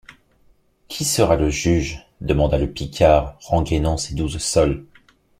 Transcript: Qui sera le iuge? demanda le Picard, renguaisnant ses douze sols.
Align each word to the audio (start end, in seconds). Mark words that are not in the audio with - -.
Qui 0.87 1.05
sera 1.05 1.35
le 1.35 1.49
iuge? 1.51 2.03
demanda 2.21 2.57
le 2.57 2.71
Picard, 2.71 3.37
renguaisnant 3.39 3.97
ses 3.97 4.15
douze 4.15 4.39
sols. 4.39 4.83